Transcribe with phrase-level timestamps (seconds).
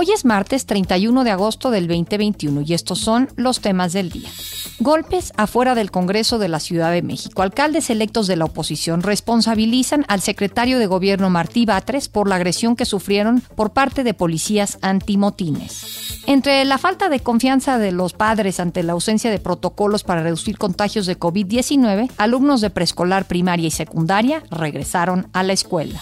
[0.00, 4.30] Hoy es martes 31 de agosto del 2021 y estos son los temas del día.
[4.78, 7.42] Golpes afuera del Congreso de la Ciudad de México.
[7.42, 12.76] Alcaldes electos de la oposición responsabilizan al secretario de Gobierno Martí Batres por la agresión
[12.76, 16.22] que sufrieron por parte de policías antimotines.
[16.28, 20.58] Entre la falta de confianza de los padres ante la ausencia de protocolos para reducir
[20.58, 26.00] contagios de COVID-19, alumnos de preescolar, primaria y secundaria regresaron a la escuela.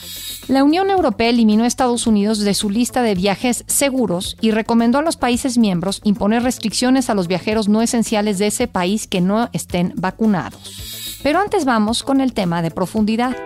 [0.48, 3.64] La Unión Europea eliminó a Estados Unidos de su lista de viajes
[4.40, 8.68] y recomendó a los países miembros imponer restricciones a los viajeros no esenciales de ese
[8.68, 11.20] país que no estén vacunados.
[11.22, 13.36] Pero antes vamos con el tema de profundidad.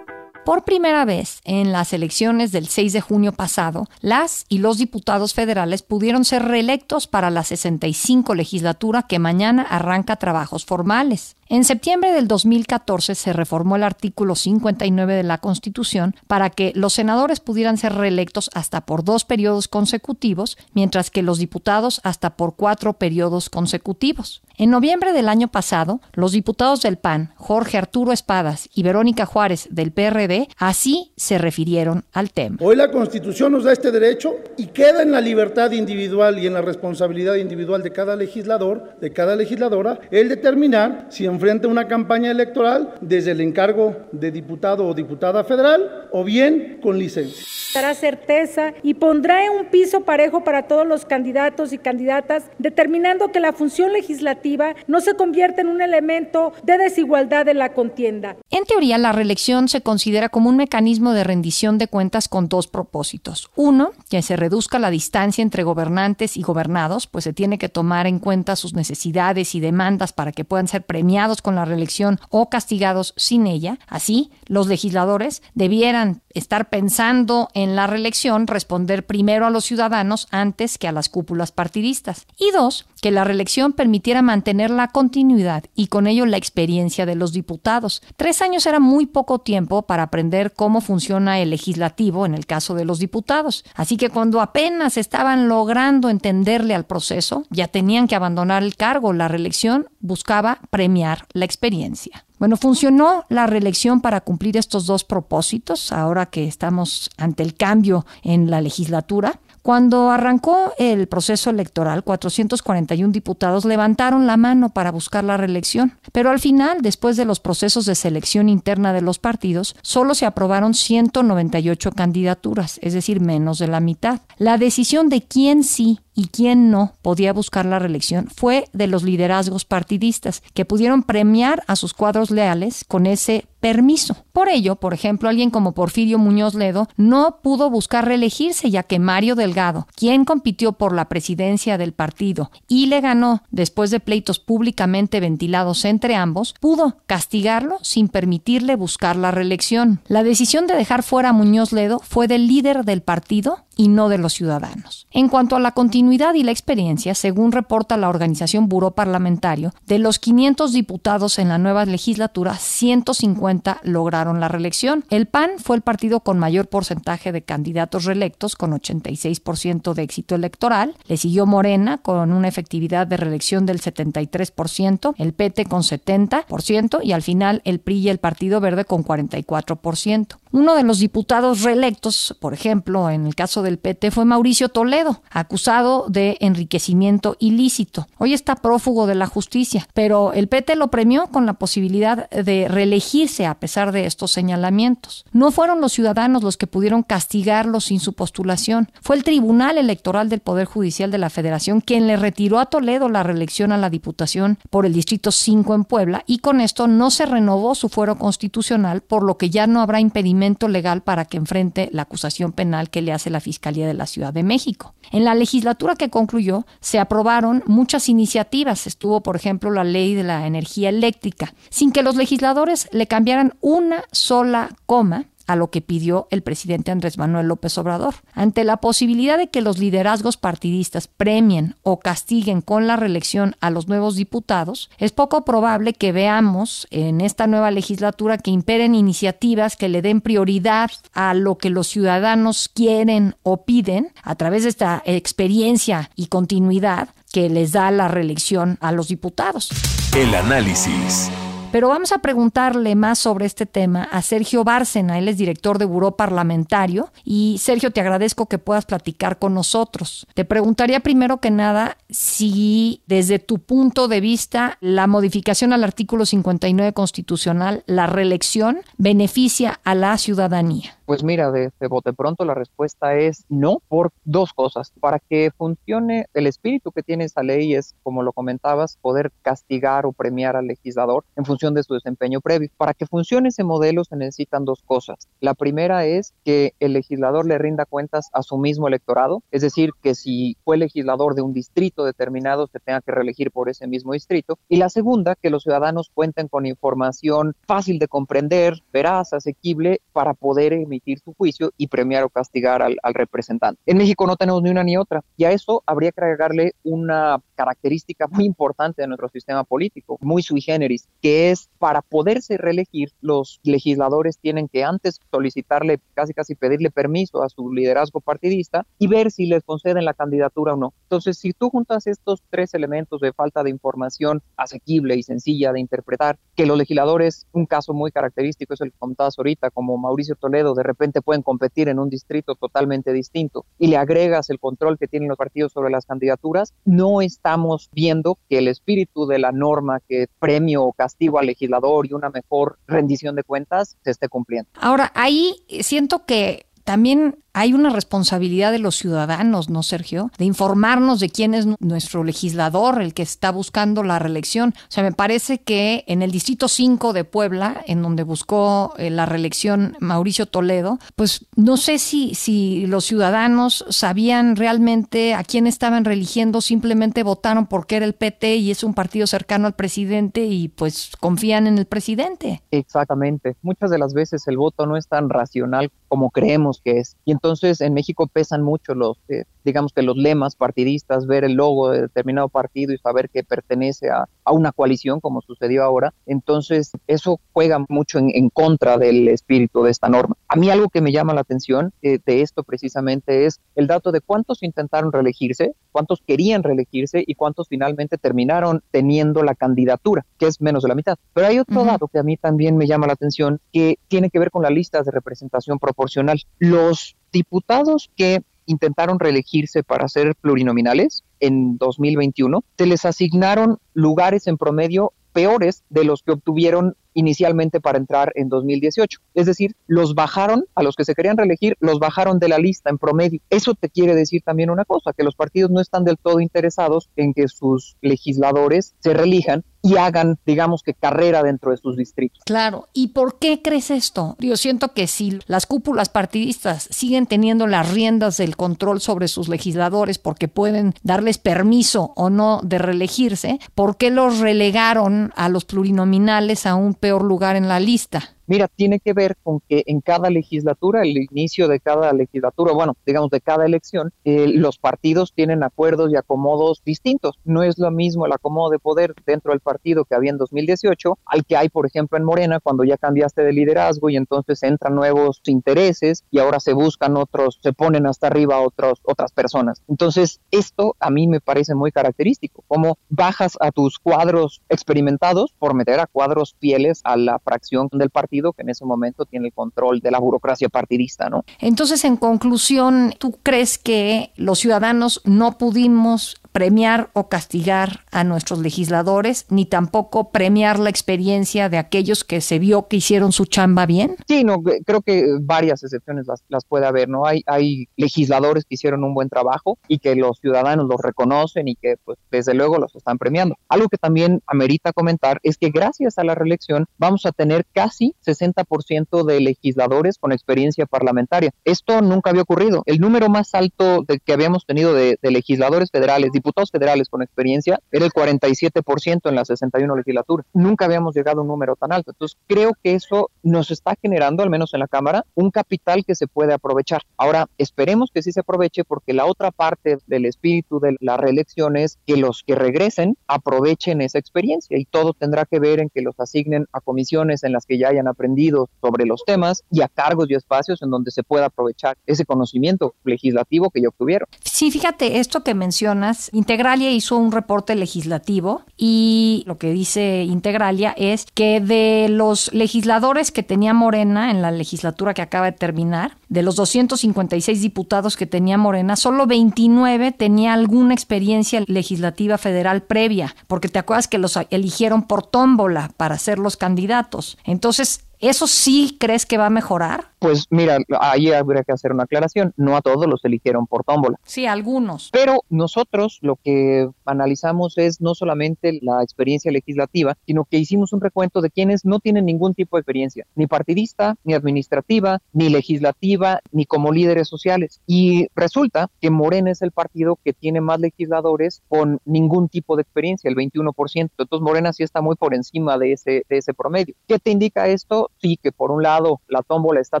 [0.44, 5.34] Por primera vez en las elecciones del 6 de junio pasado, las y los diputados
[5.34, 11.36] federales pudieron ser reelectos para la 65 legislatura que mañana arranca trabajos formales.
[11.52, 16.92] En septiembre del 2014 se reformó el artículo 59 de la Constitución para que los
[16.92, 22.54] senadores pudieran ser reelectos hasta por dos periodos consecutivos, mientras que los diputados hasta por
[22.54, 24.42] cuatro periodos consecutivos.
[24.58, 29.66] En noviembre del año pasado, los diputados del PAN, Jorge Arturo Espadas y Verónica Juárez
[29.72, 32.58] del PRD, así se refirieron al tema.
[32.60, 36.52] Hoy la Constitución nos da este derecho y queda en la libertad individual y en
[36.52, 41.70] la responsabilidad individual de cada legislador, de cada legisladora, el determinar si en frente a
[41.70, 47.44] una campaña electoral desde el encargo de diputado o diputada federal o bien con licencia.
[47.74, 53.40] Dará certeza y pondrá un piso parejo para todos los candidatos y candidatas, determinando que
[53.40, 58.36] la función legislativa no se convierta en un elemento de desigualdad en la contienda.
[58.50, 62.66] En teoría, la reelección se considera como un mecanismo de rendición de cuentas con dos
[62.66, 63.50] propósitos.
[63.54, 68.06] Uno, que se reduzca la distancia entre gobernantes y gobernados, pues se tiene que tomar
[68.06, 72.50] en cuenta sus necesidades y demandas para que puedan ser premiados con la reelección o
[72.50, 73.78] castigados sin ella.
[73.86, 80.78] Así, los legisladores debieran estar pensando en la reelección, responder primero a los ciudadanos antes
[80.78, 82.26] que a las cúpulas partidistas.
[82.36, 87.14] Y dos, que la reelección permitiera mantener la continuidad y con ello la experiencia de
[87.14, 88.02] los diputados.
[88.16, 92.74] Tres años era muy poco tiempo para aprender cómo funciona el legislativo en el caso
[92.74, 93.64] de los diputados.
[93.74, 99.12] Así que cuando apenas estaban logrando entenderle al proceso, ya tenían que abandonar el cargo.
[99.12, 102.24] La reelección buscaba premiar la experiencia.
[102.38, 108.06] Bueno, funcionó la reelección para cumplir estos dos propósitos, ahora que estamos ante el cambio
[108.22, 109.40] en la legislatura.
[109.62, 116.30] Cuando arrancó el proceso electoral, 441 diputados levantaron la mano para buscar la reelección, pero
[116.30, 120.72] al final, después de los procesos de selección interna de los partidos, solo se aprobaron
[120.72, 124.20] 198 candidaturas, es decir, menos de la mitad.
[124.38, 129.02] La decisión de quién sí y quién no podía buscar la reelección fue de los
[129.02, 134.24] liderazgos partidistas, que pudieron premiar a sus cuadros leales con ese permiso.
[134.32, 138.98] Por ello, por ejemplo, alguien como Porfirio Muñoz Ledo no pudo buscar reelegirse, ya que
[138.98, 144.38] Mario Delgado, quien compitió por la presidencia del partido y le ganó después de pleitos
[144.38, 150.00] públicamente ventilados entre ambos, pudo castigarlo sin permitirle buscar la reelección.
[150.08, 154.10] La decisión de dejar fuera a Muñoz Ledo fue del líder del partido y no
[154.10, 155.06] de los ciudadanos.
[155.10, 159.98] En cuanto a la continuidad y la experiencia, según reporta la organización Buró Parlamentario, de
[159.98, 165.06] los 500 diputados en la nueva legislatura, 150 lograron la reelección.
[165.08, 170.34] El PAN fue el partido con mayor porcentaje de candidatos reelectos, con 86% de éxito
[170.34, 170.94] electoral.
[171.06, 177.12] Le siguió Morena, con una efectividad de reelección del 73%, el PT con 70% y
[177.12, 180.36] al final el PRI y el Partido Verde con 44%.
[180.52, 185.22] Uno de los diputados reelectos, por ejemplo, en el caso del PT, fue Mauricio Toledo,
[185.30, 188.08] acusado de enriquecimiento ilícito.
[188.18, 192.66] Hoy está prófugo de la justicia, pero el PT lo premió con la posibilidad de
[192.66, 195.24] reelegirse a pesar de estos señalamientos.
[195.30, 198.90] No fueron los ciudadanos los que pudieron castigarlo sin su postulación.
[199.02, 203.08] Fue el Tribunal Electoral del Poder Judicial de la Federación quien le retiró a Toledo
[203.08, 207.12] la reelección a la Diputación por el Distrito 5 en Puebla y con esto no
[207.12, 211.36] se renovó su fuero constitucional, por lo que ya no habrá impedimento legal para que
[211.36, 214.94] enfrente la acusación penal que le hace la Fiscalía de la Ciudad de México.
[215.10, 218.86] En la legislatura que concluyó se aprobaron muchas iniciativas.
[218.86, 223.54] Estuvo, por ejemplo, la ley de la energía eléctrica, sin que los legisladores le cambiaran
[223.60, 228.14] una sola coma a lo que pidió el presidente Andrés Manuel López Obrador.
[228.34, 233.70] Ante la posibilidad de que los liderazgos partidistas premien o castiguen con la reelección a
[233.70, 239.74] los nuevos diputados, es poco probable que veamos en esta nueva legislatura que imperen iniciativas
[239.74, 244.68] que le den prioridad a lo que los ciudadanos quieren o piden a través de
[244.68, 249.70] esta experiencia y continuidad que les da la reelección a los diputados.
[250.16, 251.28] El análisis.
[251.72, 255.84] Pero vamos a preguntarle más sobre este tema a Sergio Bárcena, él es director de
[255.84, 257.12] Buró Parlamentario.
[257.22, 260.26] Y Sergio, te agradezco que puedas platicar con nosotros.
[260.34, 266.26] Te preguntaría primero que nada si desde tu punto de vista la modificación al artículo
[266.26, 270.99] 59 constitucional, la reelección, beneficia a la ciudadanía.
[271.10, 274.92] Pues mira, de, de bote pronto la respuesta es no por dos cosas.
[275.00, 280.06] Para que funcione el espíritu que tiene esa ley es, como lo comentabas, poder castigar
[280.06, 282.70] o premiar al legislador en función de su desempeño previo.
[282.76, 285.26] Para que funcione ese modelo se necesitan dos cosas.
[285.40, 289.90] La primera es que el legislador le rinda cuentas a su mismo electorado, es decir,
[290.00, 294.12] que si fue legislador de un distrito determinado se tenga que reelegir por ese mismo
[294.12, 294.60] distrito.
[294.68, 300.34] Y la segunda, que los ciudadanos cuenten con información fácil de comprender, veraz, asequible, para
[300.34, 303.80] poder emitir su juicio y premiar o castigar al, al, representante.
[303.86, 307.40] En México no tenemos ni una ni otra y a eso habría que agregarle una
[307.54, 313.10] característica muy importante de nuestro sistema político, muy sui generis, que es para poderse reelegir,
[313.20, 319.08] los legisladores tienen que antes solicitarle, casi casi pedirle permiso a su liderazgo partidista y
[319.08, 320.94] ver si les conceden la candidatura o no.
[321.02, 325.80] Entonces, si tú juntas estos tres elementos de falta de información asequible y sencilla de
[325.80, 330.34] interpretar, que los legisladores, un caso muy característico es el que contabas ahorita, como Mauricio
[330.34, 334.98] Toledo de repente pueden competir en un distrito totalmente distinto y le agregas el control
[334.98, 339.52] que tienen los partidos sobre las candidaturas, no estamos viendo que el espíritu de la
[339.52, 344.28] norma que premio o castigo al legislador y una mejor rendición de cuentas se esté
[344.28, 344.70] cumpliendo.
[344.80, 350.30] Ahora, ahí siento que también hay una responsabilidad de los ciudadanos, ¿no, Sergio?
[350.38, 354.74] De informarnos de quién es nuestro legislador, el que está buscando la reelección.
[354.76, 359.10] O sea, me parece que en el Distrito 5 de Puebla, en donde buscó eh,
[359.10, 365.66] la reelección Mauricio Toledo, pues no sé si, si los ciudadanos sabían realmente a quién
[365.66, 370.44] estaban religiendo, simplemente votaron porque era el PT y es un partido cercano al presidente
[370.44, 372.62] y pues confían en el presidente.
[372.70, 373.56] Exactamente.
[373.62, 377.16] Muchas de las veces el voto no es tan racional como creemos que es.
[377.24, 381.54] Y entonces en México pesan mucho los, eh, digamos que los lemas partidistas, ver el
[381.54, 386.12] logo de determinado partido y saber que pertenece a, a una coalición, como sucedió ahora.
[386.26, 390.36] Entonces eso juega mucho en, en, contra del espíritu de esta norma.
[390.48, 394.10] A mí algo que me llama la atención eh, de esto precisamente es el dato
[394.10, 400.46] de cuántos intentaron reelegirse, cuántos querían reelegirse y cuántos finalmente terminaron teniendo la candidatura, que
[400.46, 401.16] es menos de la mitad.
[401.32, 401.92] Pero hay otro uh -huh.
[401.92, 404.72] dato que a mí también me llama la atención, que tiene que ver con las
[404.72, 406.40] listas de representación proporcional.
[406.58, 414.56] Los diputados que intentaron reelegirse para ser plurinominales en 2021, se les asignaron lugares en
[414.56, 419.20] promedio peores de los que obtuvieron inicialmente para entrar en 2018.
[419.34, 422.90] Es decir, los bajaron, a los que se querían reelegir, los bajaron de la lista
[422.90, 423.40] en promedio.
[423.50, 427.10] Eso te quiere decir también una cosa, que los partidos no están del todo interesados
[427.16, 432.42] en que sus legisladores se reelijan y hagan, digamos que, carrera dentro de sus distritos.
[432.44, 434.36] Claro, ¿y por qué crees esto?
[434.38, 439.48] Yo siento que si las cúpulas partidistas siguen teniendo las riendas del control sobre sus
[439.48, 445.64] legisladores porque pueden darles permiso o no de reelegirse, ¿por qué los relegaron a los
[445.64, 448.36] plurinominales a un peor lugar en la lista?
[448.50, 452.96] Mira, tiene que ver con que en cada legislatura, el inicio de cada legislatura, bueno,
[453.06, 457.38] digamos de cada elección, eh, los partidos tienen acuerdos y acomodos distintos.
[457.44, 461.16] No es lo mismo el acomodo de poder dentro del partido que había en 2018
[461.26, 464.96] al que hay, por ejemplo, en Morena, cuando ya cambiaste de liderazgo y entonces entran
[464.96, 469.80] nuevos intereses y ahora se buscan otros, se ponen hasta arriba otros, otras personas.
[469.86, 475.74] Entonces, esto a mí me parece muy característico, como bajas a tus cuadros experimentados por
[475.74, 478.10] meter a cuadros fieles a la fracción del
[478.52, 481.44] que en ese momento tiene el control de la burocracia partidista, ¿no?
[481.58, 488.58] Entonces, en conclusión, ¿tú crees que los ciudadanos no pudimos premiar o castigar a nuestros
[488.58, 493.86] legisladores, ni tampoco premiar la experiencia de aquellos que se vio que hicieron su chamba
[493.86, 494.16] bien?
[494.26, 497.26] Sí, no, creo que varias excepciones las, las puede haber, ¿no?
[497.26, 501.76] Hay, hay legisladores que hicieron un buen trabajo y que los ciudadanos los reconocen y
[501.76, 503.56] que, pues, desde luego los están premiando.
[503.68, 508.14] Algo que también amerita comentar es que gracias a la reelección vamos a tener casi
[508.26, 511.50] 60% de legisladores con experiencia parlamentaria.
[511.64, 512.82] Esto nunca había ocurrido.
[512.86, 517.22] El número más alto de que habíamos tenido de, de legisladores federales, diputados federales con
[517.22, 520.44] experiencia era el 47% en la 61 legislatura.
[520.52, 522.10] Nunca habíamos llegado a un número tan alto.
[522.10, 526.14] Entonces, creo que eso nos está generando, al menos en la Cámara, un capital que
[526.14, 527.02] se puede aprovechar.
[527.16, 531.76] Ahora, esperemos que sí se aproveche porque la otra parte del espíritu de la reelección
[531.76, 536.02] es que los que regresen aprovechen esa experiencia y todo tendrá que ver en que
[536.02, 539.88] los asignen a comisiones en las que ya hayan aprendido sobre los temas y a
[539.88, 544.28] cargos y espacios en donde se pueda aprovechar ese conocimiento legislativo que ya obtuvieron.
[544.44, 550.92] Sí, fíjate, esto que mencionas, Integralia hizo un reporte legislativo y lo que dice Integralia
[550.96, 556.16] es que de los legisladores que tenía Morena en la legislatura que acaba de terminar,
[556.28, 563.34] de los 256 diputados que tenía Morena, solo 29 tenía alguna experiencia legislativa federal previa,
[563.46, 567.38] porque te acuerdas que los eligieron por tómbola para ser los candidatos.
[567.44, 570.09] Entonces, ¿Eso sí crees que va a mejorar?
[570.20, 572.52] Pues mira, ahí habría que hacer una aclaración.
[572.56, 574.18] No a todos los eligieron por tómbola.
[574.22, 575.10] Sí, algunos.
[575.12, 581.00] Pero nosotros lo que analizamos es no solamente la experiencia legislativa, sino que hicimos un
[581.00, 586.40] recuento de quienes no tienen ningún tipo de experiencia, ni partidista, ni administrativa, ni legislativa,
[586.52, 587.80] ni como líderes sociales.
[587.86, 592.82] Y resulta que Morena es el partido que tiene más legisladores con ningún tipo de
[592.82, 593.72] experiencia, el 21%.
[593.96, 596.94] Entonces Morena sí está muy por encima de ese, de ese promedio.
[597.08, 598.10] ¿Qué te indica esto?
[598.20, 600.00] sí que por un lado la tómbola está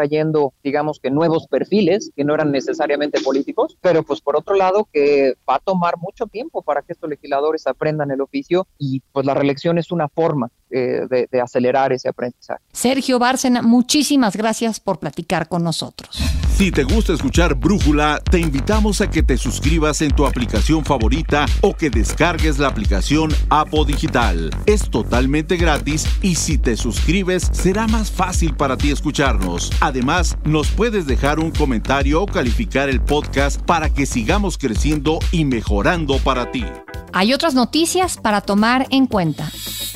[0.00, 4.88] trayendo, digamos que nuevos perfiles que no eran necesariamente políticos, pero pues por otro lado
[4.90, 9.26] que va a tomar mucho tiempo para que estos legisladores aprendan el oficio y pues
[9.26, 12.60] la reelección es una forma eh, de, de acelerar ese aprendizaje.
[12.72, 16.20] Sergio Bárcena, muchísimas gracias por platicar con nosotros.
[16.60, 21.46] Si te gusta escuchar Brújula, te invitamos a que te suscribas en tu aplicación favorita
[21.62, 24.50] o que descargues la aplicación Apo Digital.
[24.66, 29.72] Es totalmente gratis y si te suscribes será más fácil para ti escucharnos.
[29.80, 35.46] Además, nos puedes dejar un comentario o calificar el podcast para que sigamos creciendo y
[35.46, 36.66] mejorando para ti.
[37.14, 39.50] Hay otras noticias para tomar en cuenta.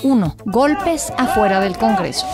[0.05, 0.37] 1.
[0.45, 2.27] Golpes afuera del Congreso.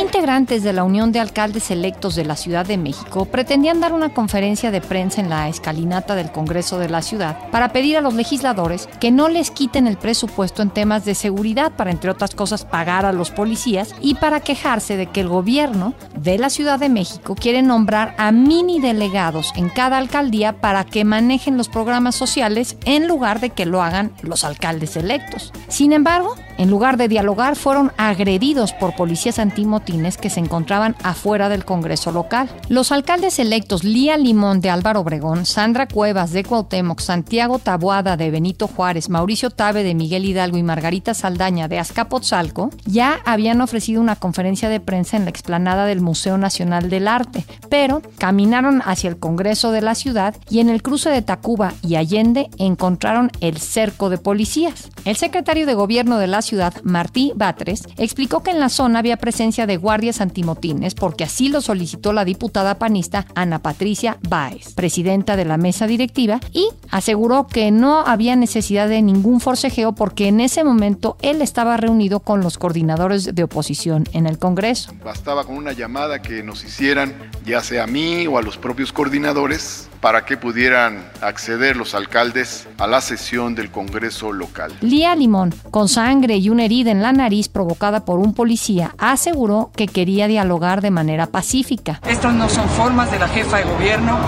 [0.00, 4.10] Integrantes de la Unión de Alcaldes Electos de la Ciudad de México pretendían dar una
[4.10, 8.12] conferencia de prensa en la escalinata del Congreso de la ciudad para pedir a los
[8.12, 12.66] legisladores que no les quiten el presupuesto en temas de seguridad para, entre otras cosas,
[12.66, 16.90] pagar a los policías y para quejarse de que el gobierno de la Ciudad de
[16.90, 22.76] México quiere nombrar a mini delegados en cada alcaldía para que manejen los programas sociales
[22.84, 25.54] en lugar de que lo hagan los alcaldes electos.
[25.68, 31.48] Sin embargo, en lugar de dialogar, fueron agredidos por policías antimotines que se encontraban afuera
[31.48, 32.48] del Congreso local.
[32.68, 38.30] Los alcaldes electos Lía Limón de Álvaro Obregón, Sandra Cuevas de Cuauhtémoc, Santiago Taboada de
[38.30, 44.00] Benito Juárez, Mauricio Tabe de Miguel Hidalgo y Margarita Saldaña de Azcapotzalco ya habían ofrecido
[44.00, 49.10] una conferencia de prensa en la explanada del Museo Nacional del Arte, pero caminaron hacia
[49.10, 53.58] el Congreso de la ciudad y en el cruce de Tacuba y Allende encontraron el
[53.58, 54.90] cerco de policías.
[55.04, 59.18] El secretario de Gobierno de la ciudad, Martí Batres, explicó que en la zona había
[59.18, 65.36] presencia de guardias antimotines porque así lo solicitó la diputada panista Ana Patricia Báez, presidenta
[65.36, 70.40] de la mesa directiva, y aseguró que no había necesidad de ningún forcejeo porque en
[70.40, 74.92] ese momento él estaba reunido con los coordinadores de oposición en el Congreso.
[75.04, 78.92] Bastaba con una llamada que nos hicieran, ya sea a mí o a los propios
[78.92, 84.72] coordinadores, para que pudieran acceder los alcaldes a la sesión del Congreso local.
[84.80, 89.70] Lía Limón, con sangre y una herida en la nariz provocada por un policía, aseguró
[89.74, 92.00] que quería dialogar de manera pacífica.
[92.08, 94.18] Estas no son formas de la jefa de gobierno,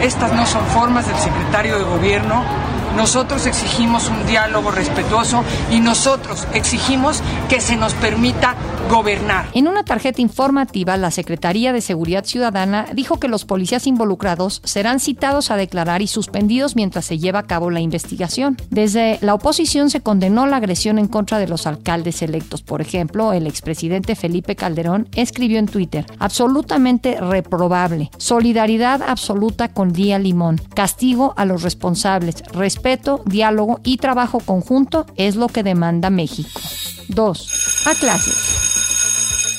[0.00, 2.42] estas no son formas del secretario de gobierno.
[2.96, 8.54] Nosotros exigimos un diálogo respetuoso y nosotros exigimos que se nos permita
[8.88, 9.48] gobernar.
[9.52, 15.00] En una tarjeta informativa, la Secretaría de Seguridad Ciudadana dijo que los policías involucrados serán
[15.00, 18.56] citados a declarar y suspendidos mientras se lleva a cabo la investigación.
[18.70, 22.62] Desde la oposición se condenó la agresión en contra de los alcaldes electos.
[22.62, 30.20] Por ejemplo, el expresidente Felipe Calderón escribió en Twitter, absolutamente reprobable, solidaridad absoluta con Día
[30.20, 32.83] Limón, castigo a los responsables, respeto,
[33.24, 36.60] diálogo y trabajo conjunto es lo que demanda México.
[37.08, 37.86] 2.
[37.86, 38.63] A clases.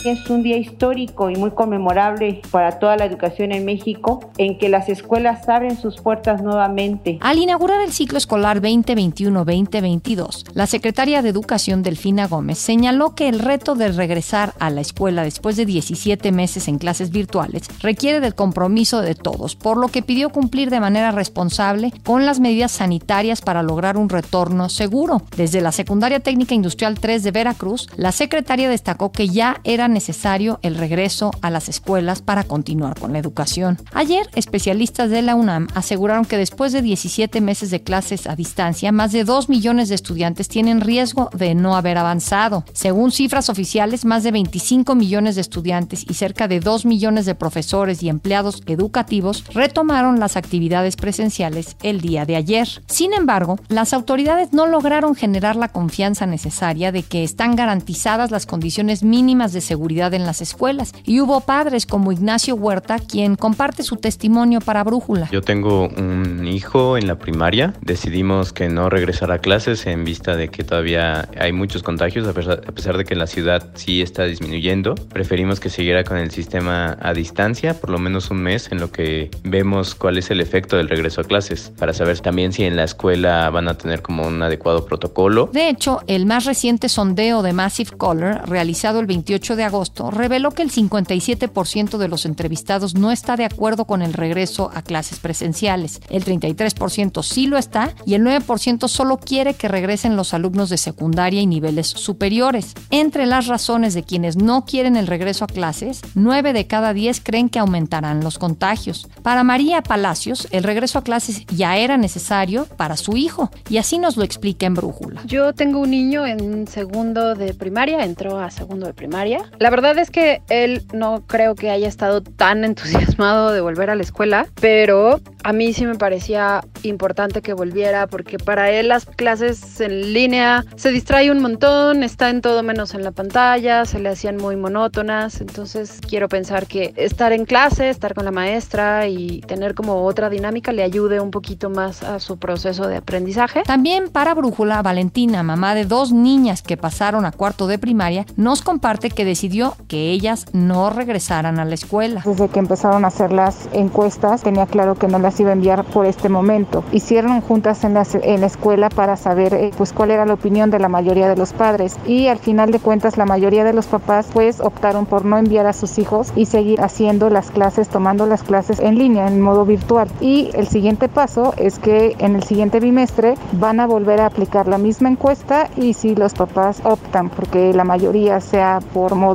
[0.05, 4.69] Es un día histórico y muy conmemorable para toda la educación en México, en que
[4.69, 7.17] las escuelas abren sus puertas nuevamente.
[7.21, 13.39] Al inaugurar el ciclo escolar 2021-2022, la secretaria de Educación Delfina Gómez señaló que el
[13.39, 18.35] reto de regresar a la escuela después de 17 meses en clases virtuales requiere del
[18.35, 23.41] compromiso de todos, por lo que pidió cumplir de manera responsable con las medidas sanitarias
[23.41, 25.23] para lograr un retorno seguro.
[25.35, 30.59] Desde la Secundaria Técnica Industrial 3 de Veracruz, la secretaria destacó que ya era necesario
[30.61, 33.79] el regreso a las escuelas para continuar con la educación.
[33.93, 38.91] Ayer, especialistas de la UNAM aseguraron que después de 17 meses de clases a distancia,
[38.91, 42.65] más de 2 millones de estudiantes tienen riesgo de no haber avanzado.
[42.73, 47.35] Según cifras oficiales, más de 25 millones de estudiantes y cerca de 2 millones de
[47.35, 52.67] profesores y empleados educativos retomaron las actividades presenciales el día de ayer.
[52.87, 58.45] Sin embargo, las autoridades no lograron generar la confianza necesaria de que están garantizadas las
[58.45, 63.83] condiciones mínimas de seguridad en las escuelas y hubo padres como Ignacio Huerta quien comparte
[63.83, 65.29] su testimonio para Brújula.
[65.31, 70.35] Yo tengo un hijo en la primaria, decidimos que no regresar a clases en vista
[70.35, 74.95] de que todavía hay muchos contagios a pesar, de que la ciudad sí está disminuyendo.
[74.95, 78.91] Preferimos que siguiera con el sistema a distancia por lo menos un mes en lo
[78.91, 82.75] que vemos cuál es el efecto del regreso a clases para saber también si en
[82.75, 85.49] la escuela van a tener como un adecuado protocolo.
[85.53, 89.74] De hecho, el más reciente sondeo de Massive Caller realizado el 28 de agosto
[90.11, 94.81] reveló que el 57% de los entrevistados no está de acuerdo con el regreso a
[94.81, 96.01] clases presenciales.
[96.09, 100.77] El 33% sí lo está y el 9% solo quiere que regresen los alumnos de
[100.77, 102.73] secundaria y niveles superiores.
[102.89, 107.21] Entre las razones de quienes no quieren el regreso a clases, 9 de cada 10
[107.21, 109.07] creen que aumentarán los contagios.
[109.21, 113.97] Para María Palacios, el regreso a clases ya era necesario para su hijo y así
[113.97, 115.21] nos lo explica en Brújula.
[115.25, 119.51] Yo tengo un niño en segundo de primaria, entró a segundo de primaria.
[119.59, 123.95] La verdad es que él no creo que haya estado tan entusiasmado de volver a
[123.95, 129.05] la escuela, pero a mí sí me parecía importante que volviera porque para él las
[129.05, 133.99] clases en línea se distrae un montón, está en todo menos en la pantalla, se
[133.99, 139.07] le hacían muy monótonas, entonces quiero pensar que estar en clase, estar con la maestra
[139.07, 143.63] y tener como otra dinámica le ayude un poquito más a su proceso de aprendizaje.
[143.63, 148.61] También para Brújula, Valentina, mamá de dos niñas que pasaron a cuarto de primaria, nos
[148.61, 149.44] comparte que decidió
[149.87, 152.21] que ellas no regresaran a la escuela.
[152.25, 155.83] Desde que empezaron a hacer las encuestas, tenía claro que no las iba a enviar
[155.85, 156.83] por este momento.
[156.91, 160.71] Hicieron juntas en la, en la escuela para saber eh, pues cuál era la opinión
[160.71, 163.85] de la mayoría de los padres y al final de cuentas la mayoría de los
[163.85, 168.25] papás pues optaron por no enviar a sus hijos y seguir haciendo las clases, tomando
[168.25, 170.09] las clases en línea, en modo virtual.
[170.21, 174.67] Y el siguiente paso es que en el siguiente bimestre van a volver a aplicar
[174.67, 179.34] la misma encuesta y si los papás optan porque la mayoría sea por modo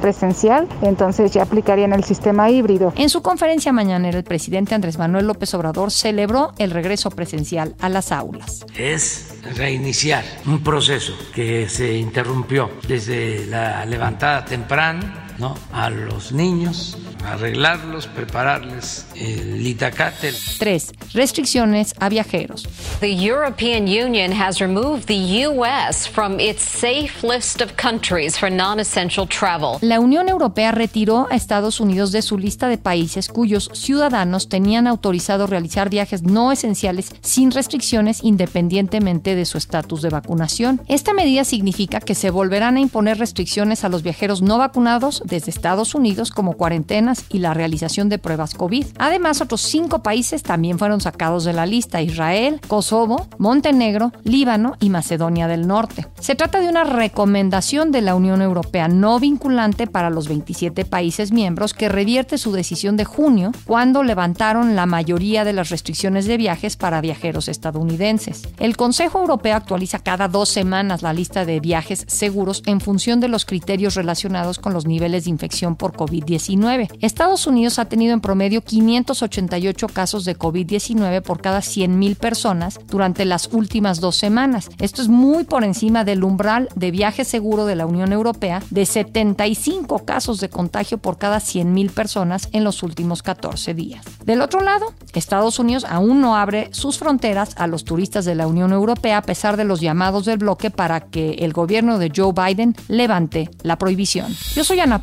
[0.00, 2.92] presencial, entonces ya aplicarían el sistema híbrido.
[2.96, 7.88] En su conferencia mañanera, el presidente Andrés Manuel López Obrador celebró el regreso presencial a
[7.88, 8.64] las aulas.
[8.76, 15.54] Es reiniciar un proceso que se interrumpió desde la levantada temprana ¿no?
[15.72, 20.32] a los niños arreglarlos, prepararles el itacate.
[20.58, 20.92] 3.
[21.14, 22.66] Restricciones a viajeros.
[23.00, 29.26] The European Union has removed the US from its safe list of countries for non-essential
[29.28, 29.78] travel.
[29.80, 34.86] La Unión Europea retiró a Estados Unidos de su lista de países cuyos ciudadanos tenían
[34.86, 40.80] autorizado realizar viajes no esenciales sin restricciones independientemente de su estatus de vacunación.
[40.88, 45.50] Esta medida significa que se volverán a imponer restricciones a los viajeros no vacunados desde
[45.50, 48.86] Estados Unidos como cuarentenas y la realización de pruebas COVID.
[48.98, 54.90] Además, otros cinco países también fueron sacados de la lista, Israel, Kosovo, Montenegro, Líbano y
[54.90, 56.06] Macedonia del Norte.
[56.20, 61.32] Se trata de una recomendación de la Unión Europea no vinculante para los 27 países
[61.32, 66.36] miembros que revierte su decisión de junio cuando levantaron la mayoría de las restricciones de
[66.36, 68.42] viajes para viajeros estadounidenses.
[68.58, 73.28] El Consejo Europeo actualiza cada dos semanas la lista de viajes seguros en función de
[73.28, 76.88] los criterios relacionados con los niveles de infección por COVID-19.
[77.00, 83.24] Estados Unidos ha tenido en promedio 588 casos de COVID-19 por cada 100.000 personas durante
[83.24, 84.70] las últimas dos semanas.
[84.78, 88.86] Esto es muy por encima del umbral de viaje seguro de la Unión Europea de
[88.86, 94.04] 75 casos de contagio por cada 100.000 personas en los últimos 14 días.
[94.24, 98.46] Del otro lado, Estados Unidos aún no abre sus fronteras a los turistas de la
[98.46, 102.32] Unión Europea a pesar de los llamados del bloque para que el gobierno de Joe
[102.32, 104.34] Biden levante la prohibición.
[104.54, 105.02] Yo soy Ana